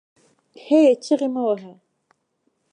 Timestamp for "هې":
0.65-0.81